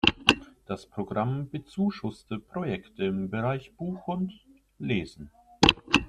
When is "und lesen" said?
4.07-5.29